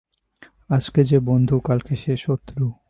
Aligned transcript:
আজকে 0.69 1.03
যে 1.03 1.19
বন্ধু, 1.19 1.59
কালকে 1.59 1.95
সে 1.95 2.17
শত্রু। 2.17 2.71